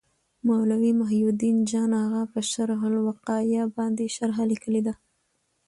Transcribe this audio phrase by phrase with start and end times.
[0.47, 4.93] مولوي محي الدین جان اغا په شرح الوقایه باندي شرحه لیکلي ده.